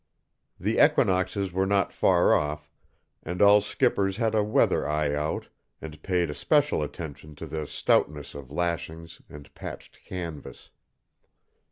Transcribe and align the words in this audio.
The 0.59 0.83
equinoxes 0.83 1.53
were 1.53 1.67
not 1.67 1.93
far 1.93 2.33
off, 2.33 2.71
and 3.21 3.39
all 3.39 3.61
skippers 3.61 4.17
had 4.17 4.33
a 4.33 4.43
weather 4.43 4.87
eye 4.87 5.13
out, 5.13 5.49
and 5.79 6.01
paid 6.01 6.31
especial 6.31 6.81
attention 6.81 7.35
to 7.35 7.45
the 7.45 7.67
stoutness 7.67 8.33
of 8.33 8.49
lashings 8.49 9.21
and 9.29 9.53
patched 9.53 10.03
canvas. 10.03 10.71